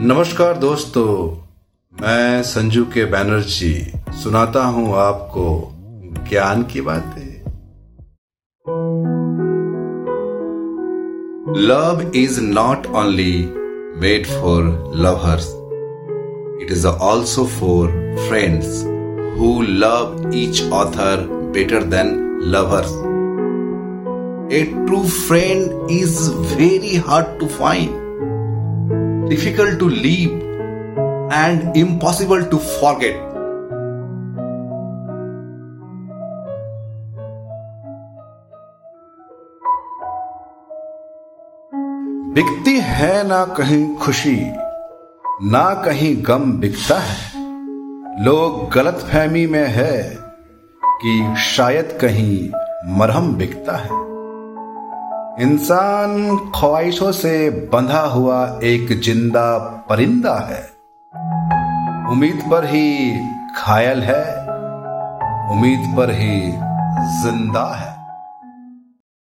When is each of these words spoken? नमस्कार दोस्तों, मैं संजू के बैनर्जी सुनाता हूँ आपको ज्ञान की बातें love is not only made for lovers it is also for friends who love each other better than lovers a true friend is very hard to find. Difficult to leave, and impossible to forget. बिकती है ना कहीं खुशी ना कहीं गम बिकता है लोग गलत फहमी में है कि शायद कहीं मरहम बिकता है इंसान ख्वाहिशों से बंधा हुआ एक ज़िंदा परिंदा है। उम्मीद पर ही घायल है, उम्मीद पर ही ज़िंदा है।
नमस्कार 0.00 0.58
दोस्तों, 0.58 1.28
मैं 1.94 2.42
संजू 2.42 2.84
के 2.84 3.04
बैनर्जी 3.04 3.72
सुनाता 4.22 4.62
हूँ 4.64 4.94
आपको 4.96 5.46
ज्ञान 6.28 6.62
की 6.62 6.80
बातें 6.80 7.26
love 11.58 12.12
is 12.14 12.40
not 12.40 12.86
only 12.86 13.34
made 14.00 14.26
for 14.26 14.64
lovers 14.96 15.50
it 16.62 16.72
is 16.72 16.86
also 16.86 17.46
for 17.58 17.90
friends 18.28 18.82
who 19.38 19.60
love 19.62 20.30
each 20.34 20.62
other 20.72 21.28
better 21.54 21.82
than 21.94 22.18
lovers 22.54 22.92
a 24.52 24.64
true 24.76 25.06
friend 25.08 25.90
is 25.92 26.30
very 26.56 26.96
hard 27.08 27.38
to 27.40 27.46
find. 27.46 28.07
Difficult 29.28 29.78
to 29.78 29.88
leave, 29.88 30.30
and 31.30 31.76
impossible 31.76 32.44
to 32.44 32.58
forget. 32.58 33.24
बिकती 42.34 42.78
है 42.80 43.26
ना 43.28 43.44
कहीं 43.56 43.84
खुशी 43.96 44.36
ना 45.50 45.62
कहीं 45.84 46.14
गम 46.26 46.52
बिकता 46.60 46.98
है 46.98 48.24
लोग 48.24 48.68
गलत 48.70 49.06
फहमी 49.12 49.46
में 49.46 49.66
है 49.66 49.96
कि 51.02 51.34
शायद 51.44 51.98
कहीं 52.00 52.50
मरहम 52.98 53.34
बिकता 53.34 53.76
है 53.76 54.07
इंसान 55.40 56.36
ख्वाहिशों 56.54 57.10
से 57.12 57.50
बंधा 57.50 58.00
हुआ 58.00 58.38
एक 58.62 58.88
ज़िंदा 59.00 59.58
परिंदा 59.88 60.34
है। 60.34 60.60
उम्मीद 62.12 62.42
पर 62.50 62.64
ही 62.64 63.10
घायल 63.58 64.02
है, 64.02 64.24
उम्मीद 65.52 65.96
पर 65.96 66.10
ही 66.10 66.40
ज़िंदा 67.22 67.64
है। 67.74 67.97